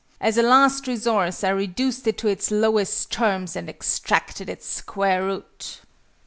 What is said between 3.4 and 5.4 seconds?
and extracted its square